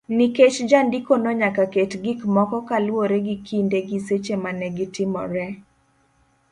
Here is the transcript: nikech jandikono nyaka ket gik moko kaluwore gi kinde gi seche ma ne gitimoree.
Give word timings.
nikech 0.17 0.55
jandikono 0.71 1.29
nyaka 1.41 1.63
ket 1.73 1.91
gik 2.03 2.19
moko 2.35 2.57
kaluwore 2.67 3.17
gi 3.25 3.35
kinde 3.47 3.77
gi 3.87 3.99
seche 4.07 4.35
ma 4.43 4.51
ne 4.59 4.67
gitimoree. 4.77 5.51